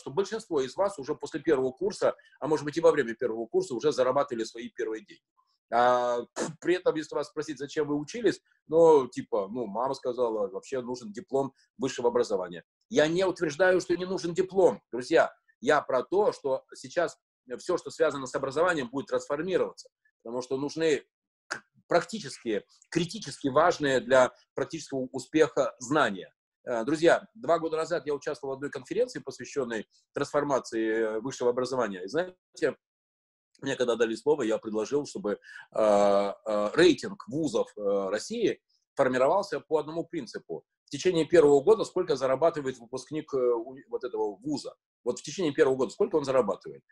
что 0.00 0.10
большинство 0.10 0.60
из 0.60 0.76
вас 0.76 0.98
уже 0.98 1.14
после 1.14 1.40
первого 1.40 1.70
курса, 1.70 2.16
а 2.40 2.48
может 2.48 2.64
быть 2.64 2.76
и 2.76 2.80
во 2.80 2.90
время 2.90 3.14
первого 3.14 3.46
курса 3.46 3.74
уже 3.74 3.92
зарабатывали 3.92 4.44
свои 4.44 4.68
первые 4.70 5.04
деньги. 5.04 5.22
А, 5.72 6.20
при 6.60 6.74
этом, 6.74 6.94
если 6.96 7.14
вас 7.14 7.28
спросить, 7.28 7.58
зачем 7.58 7.86
вы 7.86 7.96
учились, 7.96 8.40
ну, 8.66 9.06
типа, 9.06 9.48
ну, 9.50 9.66
мама 9.66 9.94
сказала, 9.94 10.48
вообще 10.48 10.80
нужен 10.80 11.12
диплом 11.12 11.52
высшего 11.78 12.08
образования. 12.08 12.64
Я 12.88 13.06
не 13.06 13.24
утверждаю, 13.24 13.80
что 13.80 13.96
не 13.96 14.04
нужен 14.04 14.34
диплом, 14.34 14.80
друзья. 14.90 15.32
Я 15.60 15.80
про 15.80 16.02
то, 16.02 16.32
что 16.32 16.64
сейчас 16.74 17.18
все, 17.58 17.76
что 17.76 17.90
связано 17.90 18.26
с 18.26 18.34
образованием, 18.34 18.88
будет 18.88 19.06
трансформироваться, 19.06 19.90
потому 20.22 20.42
что 20.42 20.56
нужны 20.56 21.04
практические, 21.90 22.64
критически 22.88 23.48
важные 23.48 23.98
для 23.98 24.32
практического 24.54 25.08
успеха 25.10 25.74
знания. 25.80 26.32
Э, 26.64 26.84
друзья, 26.84 27.26
два 27.34 27.58
года 27.58 27.76
назад 27.78 28.06
я 28.06 28.14
участвовал 28.14 28.54
в 28.54 28.56
одной 28.58 28.70
конференции, 28.70 29.18
посвященной 29.18 29.88
трансформации 30.14 30.88
э, 30.88 31.20
высшего 31.20 31.50
образования. 31.50 32.04
И 32.04 32.08
знаете, 32.08 32.76
мне 33.60 33.74
когда 33.74 33.96
дали 33.96 34.14
слово, 34.14 34.42
я 34.42 34.58
предложил, 34.58 35.04
чтобы 35.04 35.32
э, 35.32 36.32
рейтинг 36.74 37.26
вузов 37.26 37.68
России 37.76 38.60
формировался 38.94 39.58
по 39.58 39.78
одному 39.78 40.04
принципу. 40.04 40.64
В 40.84 40.90
течение 40.90 41.24
первого 41.24 41.60
года 41.60 41.84
сколько 41.84 42.14
зарабатывает 42.14 42.78
выпускник 42.78 43.32
вот 43.32 44.04
этого 44.04 44.36
вуза? 44.36 44.74
Вот 45.02 45.18
в 45.18 45.22
течение 45.22 45.52
первого 45.52 45.76
года 45.76 45.90
сколько 45.90 46.16
он 46.16 46.24
зарабатывает? 46.24 46.82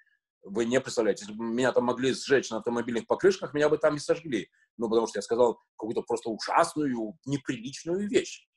Вы 0.42 0.65
не 0.65 0.80
представляете, 0.80 1.24
если 1.24 1.37
бы 1.37 1.45
меня 1.45 1.73
там 1.73 1.84
могли 1.84 2.12
сжечь 2.15 2.51
на 2.51 2.59
автомобильных 2.59 3.06
покрышках, 3.06 3.55
меня 3.55 3.69
бы 3.69 3.78
там 3.78 3.95
не 3.95 4.01
сожгли. 4.01 4.51
Ну, 4.77 4.88
потому 4.88 5.06
что 5.06 5.19
я 5.19 5.23
сказал 5.23 5.61
какую-то 5.77 6.02
просто 6.02 6.30
ужасную, 6.30 7.19
неприличную 7.27 8.09
вещь. 8.09 8.48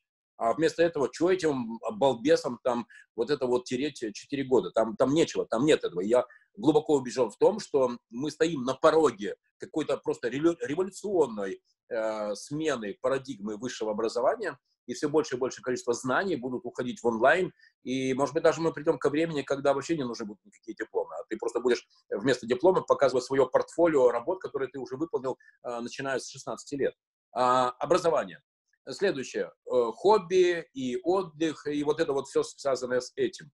А 0.42 0.54
вместо 0.54 0.82
этого, 0.82 1.08
что 1.12 1.30
этим 1.30 1.78
балбесам 1.92 2.58
там 2.64 2.88
вот 3.14 3.30
это 3.30 3.46
вот 3.46 3.62
тереть 3.62 4.04
4 4.12 4.44
года? 4.44 4.72
Там, 4.72 4.96
там 4.96 5.14
нечего, 5.14 5.46
там 5.46 5.64
нет 5.64 5.84
этого. 5.84 6.00
Я 6.00 6.26
глубоко 6.56 6.96
убежден 6.96 7.30
в 7.30 7.36
том, 7.36 7.60
что 7.60 7.96
мы 8.10 8.28
стоим 8.32 8.64
на 8.64 8.74
пороге 8.74 9.36
какой-то 9.58 9.96
просто 9.98 10.26
революционной 10.26 11.62
э, 11.88 12.34
смены 12.34 12.98
парадигмы 13.00 13.56
высшего 13.56 13.92
образования, 13.92 14.58
и 14.86 14.94
все 14.94 15.08
больше 15.08 15.36
и 15.36 15.38
больше 15.38 15.62
количество 15.62 15.94
знаний 15.94 16.34
будут 16.34 16.66
уходить 16.66 17.00
в 17.00 17.06
онлайн, 17.06 17.52
и, 17.84 18.12
может 18.12 18.34
быть, 18.34 18.42
даже 18.42 18.60
мы 18.60 18.72
придем 18.72 18.98
ко 18.98 19.10
времени, 19.10 19.42
когда 19.42 19.72
вообще 19.72 19.96
не 19.96 20.02
нужны 20.02 20.26
будут 20.26 20.44
никакие 20.44 20.74
дипломы, 20.74 21.14
а 21.14 21.24
ты 21.28 21.36
просто 21.36 21.60
будешь 21.60 21.86
вместо 22.10 22.48
диплома 22.48 22.80
показывать 22.80 23.24
свое 23.24 23.48
портфолио 23.48 24.10
работ, 24.10 24.40
которые 24.40 24.68
ты 24.68 24.80
уже 24.80 24.96
выполнил, 24.96 25.38
э, 25.62 25.78
начиная 25.78 26.18
с 26.18 26.28
16 26.28 26.72
лет. 26.72 26.94
А, 27.30 27.70
образование. 27.78 28.42
Следующее. 28.88 29.50
Э, 29.70 29.90
хобби 29.94 30.66
и 30.74 30.98
отдых, 31.02 31.66
и 31.66 31.82
вот 31.84 32.00
это 32.00 32.12
вот 32.12 32.26
все 32.26 32.42
связанное 32.42 33.00
с 33.00 33.12
этим. 33.16 33.50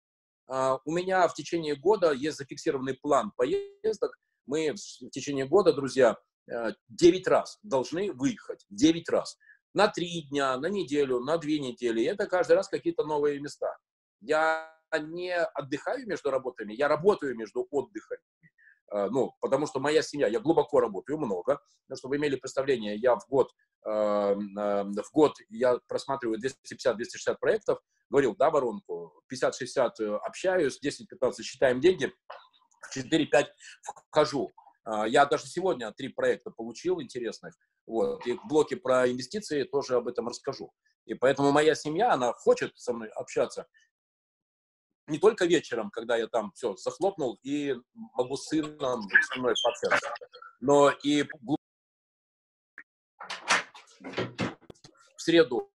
А, 0.48 0.80
у 0.86 0.92
меня 0.92 1.28
в 1.28 1.34
течение 1.34 1.76
года 1.76 2.12
есть 2.12 2.38
зафиксированный 2.38 2.94
план 2.94 3.32
поездок. 3.36 4.18
Мы 4.46 4.74
в 4.74 5.10
течение 5.10 5.46
года, 5.46 5.74
друзья, 5.74 6.18
9 6.88 7.28
э, 7.28 7.30
раз 7.30 7.60
должны 7.62 8.14
выехать. 8.14 8.66
9 8.70 9.10
раз. 9.10 9.38
На 9.74 9.90
3 9.90 10.30
дня, 10.30 10.58
на 10.58 10.68
неделю, 10.68 11.20
на 11.20 11.38
2 11.38 11.50
недели. 11.50 12.06
Это 12.06 12.28
каждый 12.28 12.54
раз 12.54 12.70
какие-то 12.70 13.04
новые 13.04 13.40
места. 13.42 13.76
Я 14.22 14.74
не 14.98 15.36
отдыхаю 15.36 16.08
между 16.08 16.32
работами, 16.32 16.74
я 16.74 16.88
работаю 16.88 17.36
между 17.36 17.68
отдыхами. 17.70 18.22
Э, 18.92 19.08
ну, 19.10 19.34
потому 19.42 19.68
что 19.68 19.80
моя 19.80 20.02
семья, 20.02 20.28
я 20.28 20.40
глубоко 20.40 20.80
работаю, 20.80 21.18
много. 21.18 21.60
Но 21.88 21.96
чтобы 21.96 22.14
вы 22.14 22.18
имели 22.18 22.36
представление, 22.36 22.96
я 22.96 23.16
в 23.16 23.28
год, 23.28 23.52
в 23.84 25.10
год 25.14 25.34
я 25.48 25.80
просматриваю 25.88 26.40
250-260 26.40 27.38
проектов, 27.40 27.80
говорил, 28.10 28.36
да, 28.36 28.50
воронку, 28.50 29.24
50-60 29.32 29.92
э, 30.00 30.16
общаюсь, 30.18 30.80
10-15 30.84 31.42
считаем 31.42 31.82
деньги, 31.82 32.12
в 32.82 32.98
4-5 32.98 33.46
вхожу. 33.82 34.52
А, 34.84 35.08
я 35.08 35.26
даже 35.26 35.48
сегодня 35.48 35.92
три 35.92 36.10
проекта 36.10 36.52
получил 36.52 37.02
интересных. 37.02 37.56
Вот. 37.86 38.26
И 38.26 38.34
в 38.34 38.46
блоке 38.48 38.78
про 38.78 39.10
инвестиции 39.10 39.64
тоже 39.64 39.96
об 39.96 40.08
этом 40.08 40.28
расскажу. 40.28 40.72
И 41.06 41.14
поэтому 41.14 41.52
моя 41.52 41.76
семья, 41.76 42.12
она 42.14 42.34
хочет 42.34 42.78
со 42.78 42.94
мной 42.94 43.10
общаться. 43.10 43.68
Не 45.08 45.20
только 45.20 45.46
вечером, 45.46 45.90
когда 45.90 46.18
я 46.18 46.28
там 46.28 46.52
все 46.52 46.76
захлопнул 46.76 47.40
и 47.42 47.76
могу 47.94 48.36
с 48.36 48.48
сыном 48.48 49.02
со 49.02 49.40
мной 49.40 49.54
пообщаться, 49.64 50.14
но 50.60 50.92
и 50.92 51.24
в 55.16 55.22
среду 55.22 55.72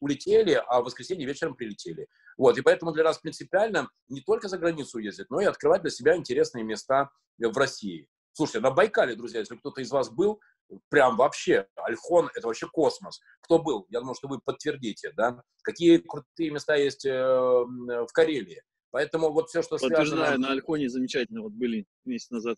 улетели, 0.00 0.62
а 0.68 0.80
в 0.80 0.84
воскресенье 0.84 1.26
вечером 1.26 1.56
прилетели. 1.56 2.06
Вот, 2.36 2.56
и 2.56 2.62
поэтому 2.62 2.92
для 2.92 3.04
нас 3.04 3.18
принципиально 3.18 3.88
не 4.08 4.20
только 4.20 4.48
за 4.48 4.58
границу 4.58 4.98
ездить, 4.98 5.30
но 5.30 5.40
и 5.40 5.46
открывать 5.46 5.82
для 5.82 5.90
себя 5.90 6.16
интересные 6.16 6.64
места 6.64 7.10
в 7.38 7.56
России. 7.56 8.08
Слушайте, 8.32 8.60
на 8.60 8.70
Байкале, 8.70 9.14
друзья, 9.14 9.40
если 9.40 9.56
кто-то 9.56 9.80
из 9.80 9.90
вас 9.90 10.10
был, 10.10 10.40
прям 10.88 11.16
вообще, 11.16 11.66
Альхон— 11.76 12.30
это 12.34 12.46
вообще 12.46 12.66
космос. 12.66 13.20
Кто 13.42 13.58
был? 13.58 13.86
Я 13.90 14.00
думаю, 14.00 14.14
что 14.14 14.28
вы 14.28 14.40
подтвердите, 14.40 15.12
да? 15.16 15.42
Какие 15.62 15.98
крутые 15.98 16.50
места 16.50 16.74
есть 16.74 17.04
э, 17.04 17.12
в 17.12 18.08
Карелии. 18.12 18.62
Поэтому 18.90 19.32
вот 19.32 19.48
все, 19.48 19.62
что 19.62 19.76
Подтверждаю, 19.76 20.06
связано... 20.06 20.38
на 20.38 20.52
Альхоне 20.52 20.88
замечательно, 20.88 21.42
вот 21.42 21.52
были 21.52 21.84
месяц 22.04 22.30
назад. 22.30 22.56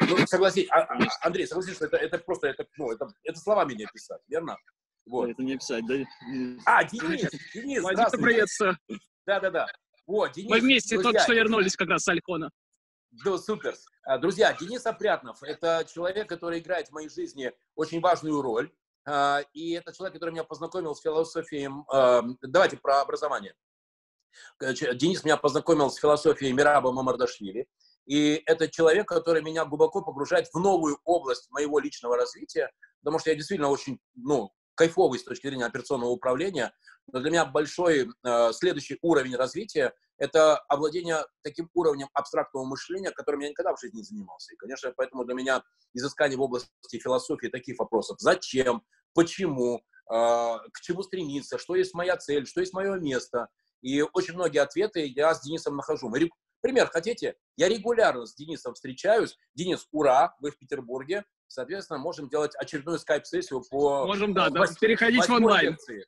Ну, 0.00 0.26
согласись, 0.26 0.66
а, 0.70 0.80
а, 0.80 0.98
Андрей, 1.22 1.46
согласись, 1.46 1.76
что 1.76 1.86
это, 1.86 1.96
это 1.96 2.18
просто, 2.18 2.48
это, 2.48 2.66
ну, 2.76 2.90
это, 2.90 3.08
это 3.24 3.38
словами 3.38 3.72
не 3.72 3.84
описать, 3.84 4.20
верно? 4.28 4.58
Вот. 5.06 5.30
Это 5.30 5.42
не 5.42 5.56
писать, 5.56 5.84
да? 5.86 5.94
А, 6.66 6.84
Денис, 6.84 7.30
Денис, 7.54 7.82
здравствуй. 7.82 8.22
приветствую. 8.22 8.76
Да-да-да. 9.26 9.66
Вот, 10.06 10.32
Денис, 10.32 10.50
Мы 10.50 10.60
вместе 10.60 10.96
друзья, 10.96 11.12
только 11.12 11.24
что 11.24 11.32
вернулись 11.32 11.76
как 11.76 11.88
раз 11.88 12.02
с 12.02 12.08
Алькона. 12.08 12.50
Да, 13.10 13.38
супер. 13.38 13.74
А, 14.04 14.18
друзья, 14.18 14.56
Денис 14.58 14.86
Опрятнов– 14.86 15.42
это 15.42 15.84
человек, 15.92 16.28
который 16.28 16.60
играет 16.60 16.88
в 16.88 16.92
моей 16.92 17.08
жизни 17.08 17.52
очень 17.74 18.00
важную 18.00 18.40
роль. 18.40 18.72
А, 19.04 19.40
и 19.52 19.72
это 19.72 19.92
человек, 19.92 20.14
который 20.14 20.30
меня 20.30 20.44
познакомил 20.44 20.94
с 20.94 21.00
философией... 21.00 21.70
А, 21.92 22.22
давайте 22.42 22.76
про 22.76 23.00
образование. 23.00 23.54
Денис 24.60 25.24
меня 25.24 25.36
познакомил 25.36 25.90
с 25.90 25.96
философией 25.96 26.52
Мираба 26.52 26.92
Мамардашвили. 26.92 27.66
И 28.06 28.42
это 28.46 28.68
человек, 28.68 29.08
который 29.08 29.42
меня 29.42 29.64
глубоко 29.64 30.02
погружает 30.02 30.48
в 30.52 30.58
новую 30.60 31.00
область 31.04 31.50
моего 31.50 31.80
личного 31.80 32.16
развития, 32.16 32.70
потому 33.00 33.18
что 33.18 33.30
я 33.30 33.36
действительно 33.36 33.70
очень, 33.70 33.98
ну, 34.14 34.52
кайфовый 34.76 35.18
с 35.18 35.24
точки 35.24 35.48
зрения 35.48 35.66
операционного 35.66 36.10
управления, 36.10 36.72
но 37.12 37.18
для 37.18 37.30
меня 37.30 37.44
большой 37.44 38.08
э, 38.08 38.52
следующий 38.52 38.98
уровень 39.02 39.34
развития– 39.34 39.94
это 40.20 40.58
овладение 40.68 41.24
таким 41.42 41.68
уровнем 41.74 42.08
абстрактного 42.12 42.64
мышления, 42.64 43.10
которым 43.10 43.40
я 43.40 43.48
никогда 43.48 43.74
в 43.74 43.80
жизни 43.80 43.98
не 43.98 44.02
занимался. 44.04 44.52
И, 44.52 44.56
конечно, 44.56 44.92
поэтому 44.96 45.24
для 45.24 45.34
меня 45.34 45.62
изыскание 45.94 46.38
в 46.38 46.42
области 46.42 46.70
философии 46.92 47.48
таких 47.48 47.78
вопросов– 47.78 48.18
зачем, 48.20 48.82
почему, 49.14 49.78
э, 49.78 49.80
к 50.12 50.80
чему 50.82 51.02
стремиться, 51.02 51.58
что 51.58 51.74
есть 51.74 51.94
моя 51.94 52.16
цель, 52.18 52.46
что 52.46 52.60
есть 52.60 52.74
мое 52.74 53.00
место. 53.00 53.48
И 53.80 54.02
очень 54.02 54.34
многие 54.34 54.58
ответы 54.58 55.06
я 55.06 55.34
с 55.34 55.40
Денисом 55.40 55.74
нахожу. 55.76 56.10
Мы 56.10 56.30
Пример 56.60 56.88
хотите? 56.88 57.36
Я 57.56 57.68
регулярно 57.68 58.26
с 58.26 58.34
Денисом 58.34 58.74
встречаюсь. 58.74 59.36
Денис, 59.54 59.86
ура, 59.92 60.34
вы 60.40 60.50
в 60.50 60.58
Петербурге. 60.58 61.24
Соответственно, 61.46 61.98
можем 61.98 62.28
делать 62.28 62.52
очередную 62.56 62.98
скайп-сессию 62.98 63.62
по... 63.70 64.06
Можем, 64.06 64.34
да, 64.34 64.50
да 64.50 64.66
переходить 64.78 65.26
в 65.26 65.32
онлайн. 65.32 65.70
Лекции, 65.70 66.04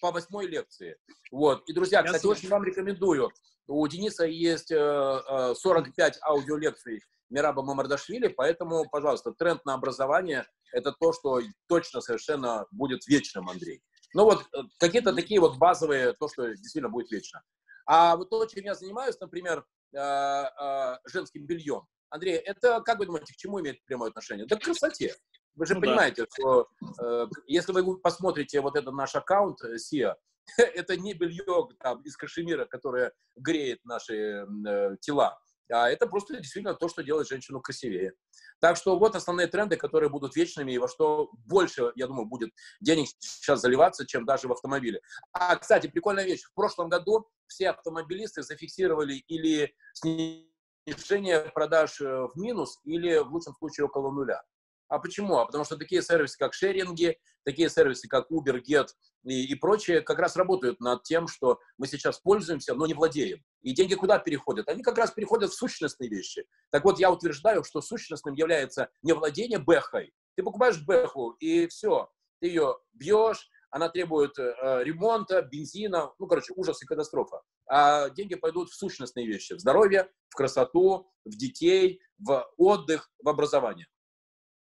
по 0.00 0.10
восьмой 0.10 0.46
лекции. 0.46 0.96
Вот. 1.30 1.68
И, 1.68 1.72
друзья, 1.72 2.00
Я 2.00 2.04
кстати, 2.04 2.22
слышу. 2.22 2.40
очень 2.40 2.48
вам 2.48 2.64
рекомендую. 2.64 3.30
У 3.66 3.86
Дениса 3.86 4.24
есть 4.24 4.70
э, 4.70 5.54
45 5.56 6.16
э, 6.16 6.20
аудиолекций 6.22 7.02
Мираба 7.30 7.62
Мамардашвили, 7.62 8.28
поэтому, 8.28 8.88
пожалуйста, 8.88 9.32
тренд 9.32 9.64
на 9.66 9.74
образование– 9.74 10.46
это 10.72 10.92
то, 10.98 11.12
что 11.12 11.40
точно 11.68 12.00
совершенно 12.00 12.66
будет 12.70 13.06
вечным, 13.06 13.48
Андрей. 13.48 13.82
Ну 14.14 14.24
вот, 14.24 14.46
э, 14.54 14.62
какие-то 14.78 15.12
такие 15.12 15.40
вот 15.40 15.58
базовые, 15.58 16.14
то, 16.14 16.28
что 16.28 16.48
действительно 16.48 16.88
будет 16.88 17.10
вечно. 17.10 17.42
А 17.86 18.16
вот 18.16 18.30
то, 18.30 18.44
чем 18.46 18.64
я 18.64 18.74
занимаюсь, 18.74 19.18
например, 19.20 19.64
э, 19.94 19.98
э, 19.98 20.98
женским 21.06 21.46
бельем, 21.46 21.86
Андрей, 22.10 22.36
это, 22.36 22.80
как 22.80 22.98
вы 22.98 23.06
думаете, 23.06 23.34
к 23.34 23.36
чему 23.36 23.60
имеет 23.60 23.84
прямое 23.84 24.08
отношение? 24.08 24.46
Да 24.46 24.56
к 24.56 24.62
красоте. 24.62 25.14
Вы 25.58 25.66
же 25.66 25.74
ну, 25.74 25.80
понимаете, 25.80 26.22
да. 26.22 26.28
что 26.32 26.68
э, 27.02 27.26
если 27.46 27.72
вы 27.72 27.98
посмотрите 27.98 28.60
вот 28.60 28.76
этот 28.76 28.94
наш 28.94 29.16
аккаунт 29.16 29.58
SIA, 29.64 30.14
э, 30.56 30.62
это 30.62 30.96
не 30.96 31.14
белье 31.14 31.68
там, 31.80 32.00
из 32.02 32.16
кашемира, 32.16 32.64
которое 32.64 33.12
греет 33.36 33.84
наши 33.84 34.46
э, 34.46 34.96
тела, 35.00 35.36
а 35.70 35.90
это 35.90 36.06
просто 36.06 36.36
действительно 36.36 36.74
то, 36.74 36.88
что 36.88 37.02
делает 37.02 37.28
женщину 37.28 37.60
красивее. 37.60 38.12
Так 38.60 38.76
что 38.76 38.96
вот 38.98 39.16
основные 39.16 39.48
тренды, 39.48 39.76
которые 39.76 40.10
будут 40.10 40.36
вечными, 40.36 40.72
и 40.72 40.78
во 40.78 40.88
что 40.88 41.30
больше, 41.46 41.92
я 41.96 42.06
думаю, 42.06 42.26
будет 42.26 42.50
денег 42.80 43.08
сейчас 43.18 43.60
заливаться, 43.60 44.06
чем 44.06 44.24
даже 44.24 44.46
в 44.46 44.52
автомобиле. 44.52 45.00
А, 45.32 45.56
кстати, 45.56 45.88
прикольная 45.88 46.24
вещь. 46.24 46.44
В 46.44 46.54
прошлом 46.54 46.88
году 46.88 47.28
все 47.48 47.70
автомобилисты 47.70 48.42
зафиксировали 48.42 49.14
или 49.26 49.74
снижение 49.92 51.50
продаж 51.52 52.00
э, 52.00 52.28
в 52.28 52.32
минус 52.36 52.78
или 52.84 53.18
в 53.18 53.32
лучшем 53.32 53.54
случае 53.54 53.86
около 53.86 54.12
нуля. 54.12 54.42
А 54.88 54.98
почему? 54.98 55.38
А 55.38 55.46
потому 55.46 55.64
что 55.64 55.76
такие 55.76 56.02
сервисы, 56.02 56.36
как 56.38 56.54
шеринги, 56.54 57.18
такие 57.44 57.68
сервисы, 57.68 58.08
как 58.08 58.30
Uber, 58.30 58.60
Get 58.62 58.88
и, 59.24 59.44
и 59.44 59.54
прочие, 59.54 60.00
как 60.00 60.18
раз 60.18 60.36
работают 60.36 60.80
над 60.80 61.02
тем, 61.02 61.28
что 61.28 61.60
мы 61.76 61.86
сейчас 61.86 62.18
пользуемся, 62.18 62.74
но 62.74 62.86
не 62.86 62.94
владеем. 62.94 63.44
И 63.62 63.74
деньги 63.74 63.94
куда 63.94 64.18
переходят? 64.18 64.68
Они 64.68 64.82
как 64.82 64.96
раз 64.96 65.10
переходят 65.10 65.50
в 65.50 65.54
сущностные 65.54 66.08
вещи. 66.08 66.46
Так 66.70 66.84
вот, 66.84 66.98
я 66.98 67.10
утверждаю, 67.10 67.64
что 67.64 67.80
сущностным 67.80 68.34
является 68.34 68.88
не 69.02 69.12
владение 69.12 69.58
бэхой. 69.58 70.12
Ты 70.36 70.42
покупаешь 70.42 70.82
бэху, 70.84 71.32
и 71.40 71.66
все. 71.66 72.10
Ты 72.40 72.48
ее 72.48 72.78
бьешь, 72.92 73.50
она 73.70 73.88
требует 73.88 74.38
э, 74.38 74.82
ремонта, 74.84 75.42
бензина, 75.42 76.12
ну, 76.18 76.26
короче, 76.26 76.54
ужас 76.56 76.82
и 76.82 76.86
катастрофа. 76.86 77.42
А 77.68 78.08
деньги 78.10 78.34
пойдут 78.34 78.70
в 78.70 78.74
сущностные 78.74 79.26
вещи, 79.26 79.54
в 79.54 79.60
здоровье, 79.60 80.08
в 80.30 80.36
красоту, 80.36 81.10
в 81.24 81.30
детей, 81.30 82.00
в 82.18 82.48
отдых, 82.56 83.10
в 83.22 83.28
образование. 83.28 83.86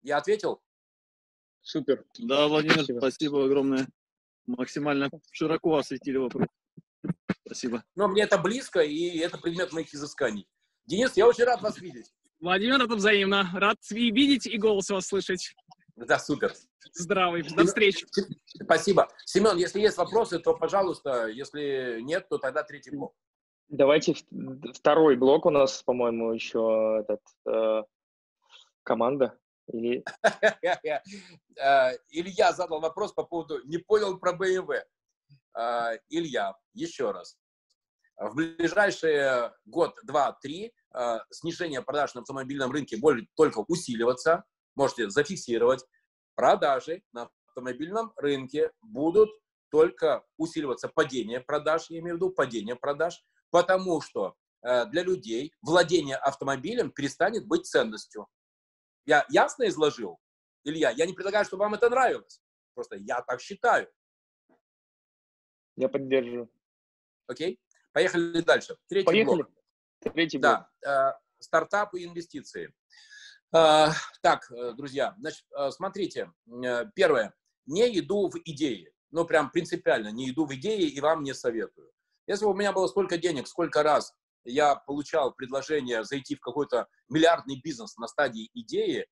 Я 0.01 0.17
ответил? 0.17 0.61
Супер. 1.61 2.05
Да, 2.19 2.47
Владимир, 2.47 2.75
спасибо, 2.75 2.99
спасибо 2.99 3.45
огромное. 3.45 3.88
Максимально 4.45 5.09
широко 5.31 5.77
осветили 5.77 6.17
вопрос. 6.17 6.47
Спасибо. 7.45 7.83
Но 7.95 8.07
мне 8.07 8.23
это 8.23 8.38
близко, 8.38 8.79
и 8.81 9.17
это 9.17 9.38
предмет 9.38 9.73
моих 9.73 9.94
изысканий. 9.94 10.47
Денис, 10.85 11.15
я 11.17 11.27
очень 11.27 11.44
рад 11.44 11.61
вас 11.61 11.79
видеть. 11.79 12.13
Владимир, 12.39 12.81
это 12.81 12.95
взаимно. 12.95 13.49
Рад 13.55 13.77
и 13.91 14.11
видеть, 14.11 14.45
и 14.45 14.57
голос 14.57 14.89
вас 14.89 15.07
слышать. 15.07 15.53
Да, 15.95 16.19
супер. 16.19 16.53
Здравый. 16.93 17.43
До 17.43 17.65
встречи. 17.65 18.05
Спасибо. 18.61 19.07
Семен, 19.25 19.57
если 19.57 19.79
есть 19.81 19.97
вопросы, 19.97 20.39
то, 20.39 20.55
пожалуйста. 20.55 21.27
Если 21.27 22.00
нет, 22.01 22.29
то 22.29 22.38
тогда 22.38 22.63
третий 22.63 22.91
блок. 22.91 23.15
Давайте 23.69 24.15
второй 24.73 25.17
блок 25.17 25.45
у 25.45 25.50
нас, 25.50 25.83
по-моему, 25.83 26.31
еще 26.31 27.00
этот 27.01 27.21
э, 27.45 27.83
команда. 28.83 29.38
Или... 29.67 30.03
Э, 31.59 31.97
Илья 32.09 32.53
задал 32.53 32.79
вопрос 32.79 33.13
по 33.13 33.23
поводу 33.23 33.63
«не 33.65 33.79
понял 33.79 34.19
про 34.19 34.33
BMW». 34.33 34.83
Э, 35.57 35.97
Илья, 36.09 36.55
еще 36.73 37.09
раз. 37.09 37.35
В 38.15 38.35
ближайшие 38.35 39.53
год, 39.65 39.97
два, 40.03 40.33
три 40.33 40.71
э, 40.93 41.17
снижение 41.31 41.81
продаж 41.81 42.13
на 42.13 42.21
автомобильном 42.21 42.71
рынке 42.71 42.97
будет 42.97 43.25
только 43.35 43.65
усиливаться. 43.67 44.43
Можете 44.75 45.09
зафиксировать. 45.09 45.83
Продажи 46.35 47.01
на 47.11 47.31
автомобильном 47.47 48.13
рынке 48.17 48.71
будут 48.83 49.31
только 49.71 50.23
усиливаться 50.37 50.89
падение 50.89 51.39
продаж, 51.39 51.89
я 51.89 51.99
имею 51.99 52.15
в 52.15 52.17
виду 52.17 52.29
падение 52.29 52.75
продаж, 52.75 53.19
потому 53.49 53.99
что 53.99 54.35
для 54.61 55.03
людей 55.03 55.51
владение 55.61 56.15
автомобилем 56.17 56.91
перестанет 56.91 57.47
быть 57.47 57.65
ценностью. 57.65 58.27
Я 59.07 59.25
ясно 59.30 59.68
изложил? 59.68 60.19
Илья, 60.63 60.92
я 60.92 61.06
не 61.06 61.13
предлагаю, 61.13 61.45
чтобы 61.45 61.63
вам 61.63 61.74
это 61.74 61.89
нравилось. 61.89 62.42
Просто 62.75 62.98
я 62.98 63.21
так 63.21 63.39
считаю. 63.42 63.89
Я 65.77 65.88
поддерживаю. 65.88 66.51
Окей? 67.25 67.59
Поехали 67.94 68.42
дальше. 68.42 68.77
Третий 68.88 69.06
Поехали. 69.06 69.44
блок. 69.44 69.51
Третий 70.13 70.38
блок. 70.38 70.68
Да. 70.81 71.13
Э, 71.15 71.19
стартапы 71.39 72.01
и 72.01 72.06
инвестиции. 72.06 72.74
Э, 73.56 73.88
так, 74.21 74.51
э, 74.51 74.74
друзья, 74.74 75.15
значит, 75.19 75.45
э, 75.57 75.71
смотрите. 75.71 76.31
Первое. 76.94 77.33
Не 77.65 77.98
иду 78.00 78.30
в 78.30 78.36
идеи. 78.44 78.92
Ну, 79.12 79.25
прям 79.25 79.51
принципиально 79.51 80.10
не 80.10 80.30
иду 80.30 80.45
в 80.45 80.53
идеи 80.56 80.89
и 80.89 81.00
вам 81.00 81.24
не 81.24 81.33
советую. 81.33 81.92
Если 82.27 82.44
бы 82.44 82.51
у 82.51 82.56
меня 82.56 82.74
было 82.74 82.88
столько 82.88 83.18
денег, 83.18 83.48
сколько 83.48 83.83
раз 83.83 84.13
я 84.47 84.75
получал 84.75 85.33
предложение 85.33 86.03
зайти 86.03 86.35
в 86.35 86.39
какой-то 86.39 86.88
миллиардный 87.09 87.59
бизнес 87.61 87.97
на 87.97 88.07
стадии 88.07 88.49
идеи, 88.53 89.05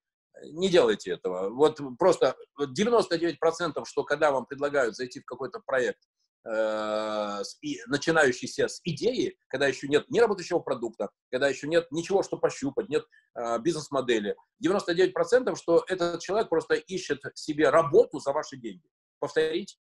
не 0.44 0.70
делайте 0.70 1.12
этого. 1.12 1.50
Вот 1.50 1.80
просто 1.98 2.36
99%, 2.60 3.38
что 3.86 4.04
когда 4.04 4.32
вам 4.32 4.46
предлагают 4.46 4.96
зайти 4.96 5.20
в 5.20 5.26
какой-то 5.26 5.62
проект, 5.66 6.00
э, 6.46 7.42
начинающийся 7.88 8.68
с 8.68 8.82
идеи, 8.84 9.38
когда 9.48 9.68
еще 9.68 9.88
нет 9.88 10.10
ни 10.10 10.20
работающего 10.20 10.60
продукта, 10.60 11.10
когда 11.32 11.48
еще 11.48 11.68
нет 11.68 11.88
ничего, 11.92 12.24
что 12.24 12.38
пощупать, 12.38 12.90
нет 12.90 13.06
э, 13.36 13.60
бизнес-модели, 13.60 14.36
99% 14.66 15.56
что 15.56 15.84
этот 15.88 16.22
человек 16.22 16.50
просто 16.50 16.76
ищет 16.76 17.22
себе 17.34 17.70
работу 17.70 18.20
за 18.20 18.32
ваши 18.32 18.58
деньги. 18.58 18.88
Повторить, 19.20 19.80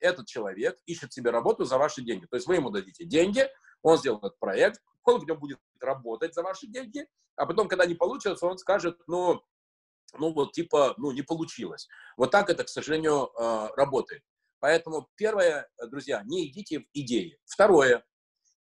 этот 0.00 0.26
человек 0.26 0.78
ищет 0.86 1.12
себе 1.12 1.30
работу 1.30 1.64
за 1.64 1.78
ваши 1.78 2.02
деньги. 2.02 2.26
То 2.26 2.36
есть 2.36 2.46
вы 2.46 2.56
ему 2.56 2.70
дадите 2.70 3.04
деньги, 3.04 3.48
он 3.82 3.98
сделает 3.98 4.38
проект, 4.38 4.82
он 5.04 5.20
в 5.20 5.26
нем 5.26 5.38
будет 5.38 5.60
работать 5.80 6.34
за 6.34 6.42
ваши 6.42 6.66
деньги, 6.66 7.06
а 7.36 7.46
потом, 7.46 7.68
когда 7.68 7.86
не 7.86 7.94
получится, 7.94 8.46
он 8.46 8.58
скажет, 8.58 8.98
ну, 9.06 9.42
ну 10.14 10.32
вот 10.32 10.52
типа, 10.52 10.94
ну 10.96 11.12
не 11.12 11.22
получилось. 11.22 11.88
Вот 12.16 12.30
так 12.30 12.50
это, 12.50 12.64
к 12.64 12.68
сожалению, 12.68 13.30
э, 13.38 13.68
работает. 13.76 14.22
Поэтому 14.60 15.08
первое, 15.16 15.68
друзья, 15.88 16.22
не 16.24 16.48
идите 16.48 16.80
в 16.80 16.84
идеи. 16.94 17.38
Второе, 17.44 18.04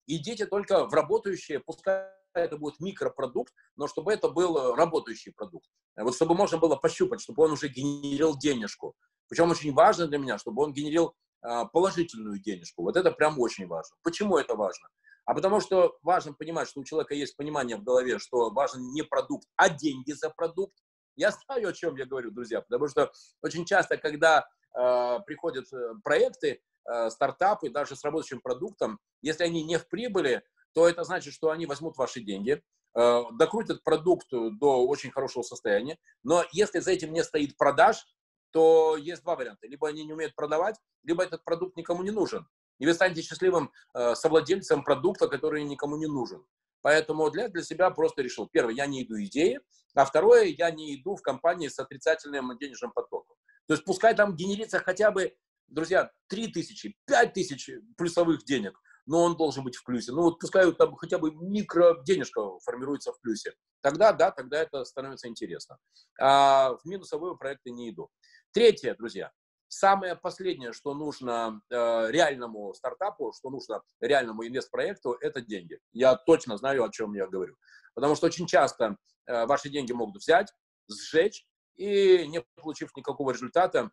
идите 0.06 0.46
только 0.46 0.86
в 0.86 0.94
работающие, 0.94 1.60
пускай 1.60 2.08
это 2.34 2.56
будет 2.56 2.80
микропродукт, 2.80 3.52
но 3.76 3.86
чтобы 3.86 4.12
это 4.12 4.28
был 4.28 4.74
работающий 4.74 5.32
продукт. 5.32 5.68
Вот 5.96 6.14
чтобы 6.14 6.34
можно 6.34 6.58
было 6.58 6.76
пощупать, 6.76 7.20
чтобы 7.20 7.44
он 7.44 7.52
уже 7.52 7.68
генерил 7.68 8.36
денежку. 8.38 8.96
Причем 9.32 9.50
очень 9.50 9.72
важно 9.72 10.08
для 10.08 10.18
меня, 10.18 10.36
чтобы 10.36 10.62
он 10.62 10.74
генерил 10.74 11.14
э, 11.42 11.62
положительную 11.72 12.38
денежку. 12.38 12.82
Вот 12.82 12.98
это 12.98 13.10
прям 13.10 13.40
очень 13.40 13.66
важно. 13.66 13.96
Почему 14.02 14.36
это 14.36 14.54
важно? 14.54 14.88
А 15.24 15.32
потому 15.32 15.58
что 15.60 15.96
важно 16.02 16.34
понимать, 16.34 16.68
что 16.68 16.80
у 16.80 16.84
человека 16.84 17.14
есть 17.14 17.34
понимание 17.34 17.78
в 17.78 17.82
голове, 17.82 18.18
что 18.18 18.50
важен 18.50 18.92
не 18.92 19.00
продукт, 19.00 19.48
а 19.56 19.70
деньги 19.70 20.12
за 20.12 20.28
продукт. 20.28 20.74
Я 21.16 21.30
знаю, 21.30 21.70
о 21.70 21.72
чем 21.72 21.96
я 21.96 22.04
говорю, 22.04 22.30
друзья, 22.30 22.60
потому 22.60 22.88
что 22.88 23.10
очень 23.40 23.64
часто, 23.64 23.96
когда 23.96 24.46
э, 24.78 25.18
приходят 25.24 25.64
э, 25.72 25.94
проекты, 26.04 26.60
э, 26.84 27.08
стартапы, 27.08 27.70
даже 27.70 27.96
с 27.96 28.04
работающим 28.04 28.42
продуктом, 28.42 28.98
если 29.22 29.44
они 29.44 29.64
не 29.64 29.78
в 29.78 29.88
прибыли, 29.88 30.42
то 30.74 30.86
это 30.86 31.04
значит, 31.04 31.32
что 31.32 31.48
они 31.48 31.64
возьмут 31.64 31.96
ваши 31.96 32.20
деньги, 32.20 32.62
э, 32.94 33.22
докрутят 33.38 33.82
продукт 33.82 34.26
до 34.30 34.86
очень 34.86 35.10
хорошего 35.10 35.42
состояния. 35.42 35.96
Но 36.22 36.44
если 36.52 36.80
за 36.80 36.90
этим 36.90 37.14
не 37.14 37.24
стоит 37.24 37.56
продаж, 37.56 38.04
то 38.52 38.96
есть 38.96 39.22
два 39.22 39.36
варианта. 39.36 39.66
Либо 39.66 39.88
они 39.88 40.04
не 40.04 40.12
умеют 40.12 40.34
продавать, 40.34 40.76
либо 41.02 41.22
этот 41.22 41.44
продукт 41.44 41.76
никому 41.76 42.02
не 42.02 42.10
нужен 42.10 42.46
и 42.82 42.86
вы 42.86 42.94
станете 42.94 43.22
счастливым 43.22 43.70
э, 43.94 44.16
совладельцем 44.16 44.82
продукта, 44.82 45.28
который 45.28 45.62
никому 45.62 45.96
не 45.96 46.06
нужен. 46.06 46.44
Поэтому 46.80 47.30
для, 47.30 47.48
для 47.48 47.62
себя 47.62 47.90
просто 47.90 48.22
решил, 48.22 48.48
первое, 48.48 48.74
я 48.74 48.86
не 48.86 49.04
иду 49.04 49.22
идеи, 49.22 49.60
а 49.94 50.04
второе, 50.04 50.46
я 50.46 50.68
не 50.72 50.96
иду 50.96 51.14
в 51.14 51.22
компании 51.22 51.68
с 51.68 51.78
отрицательным 51.78 52.58
денежным 52.58 52.90
потоком. 52.90 53.36
То 53.68 53.74
есть 53.74 53.84
пускай 53.84 54.16
там 54.16 54.34
генерится 54.34 54.80
хотя 54.80 55.12
бы, 55.12 55.32
друзья, 55.68 56.10
3 56.26 56.48
тысячи, 56.48 56.96
5 57.06 57.32
тысяч 57.32 57.70
плюсовых 57.96 58.44
денег, 58.44 58.76
но 59.12 59.24
он 59.24 59.36
должен 59.36 59.62
быть 59.62 59.76
в 59.76 59.84
плюсе. 59.84 60.10
Ну 60.10 60.22
вот 60.22 60.38
пускай 60.38 60.72
там 60.72 60.96
хотя 60.96 61.18
бы 61.18 61.32
микроденежка 61.34 62.58
формируется 62.60 63.12
в 63.12 63.20
плюсе. 63.20 63.52
Тогда, 63.82 64.10
да, 64.14 64.30
тогда 64.30 64.58
это 64.62 64.86
становится 64.86 65.28
интересно. 65.28 65.76
А 66.18 66.76
в 66.76 66.86
минусовые 66.86 67.36
проекты 67.36 67.72
не 67.72 67.90
иду. 67.90 68.08
Третье, 68.54 68.94
друзья, 68.94 69.30
Самое 69.68 70.16
последнее, 70.16 70.72
что 70.72 70.94
нужно 70.94 71.60
э, 71.70 72.10
реальному 72.10 72.74
стартапу, 72.74 73.32
что 73.34 73.48
нужно 73.48 73.82
реальному 74.00 74.46
инвестпроекту, 74.46 75.16
это 75.20 75.40
деньги. 75.40 75.78
Я 75.92 76.14
точно 76.14 76.58
знаю, 76.58 76.84
о 76.84 76.90
чем 76.90 77.14
я 77.14 77.26
говорю. 77.26 77.56
Потому 77.94 78.14
что 78.14 78.26
очень 78.26 78.46
часто 78.46 78.96
э, 79.26 79.46
ваши 79.46 79.70
деньги 79.70 79.92
могут 79.92 80.16
взять, 80.16 80.52
сжечь, 80.90 81.46
и 81.76 82.26
не 82.28 82.42
получив 82.56 82.94
никакого 82.96 83.32
результата, 83.32 83.90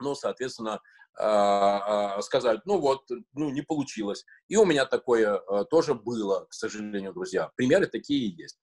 ну, 0.00 0.14
соответственно, 0.14 0.80
э, 1.18 1.24
э, 1.24 2.22
сказать, 2.22 2.60
ну 2.64 2.78
вот, 2.78 3.08
ну, 3.34 3.50
не 3.50 3.62
получилось. 3.62 4.24
И 4.48 4.56
у 4.56 4.64
меня 4.64 4.86
такое 4.86 5.36
э, 5.38 5.64
тоже 5.70 5.94
было, 5.94 6.46
к 6.48 6.54
сожалению, 6.54 7.12
друзья. 7.12 7.50
Примеры 7.56 7.86
такие 7.86 8.28
есть. 8.36 8.58